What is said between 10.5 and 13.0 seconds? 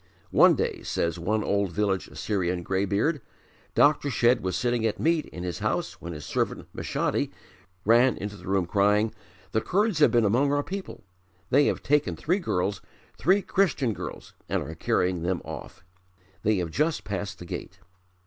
our people. They have taken three girls,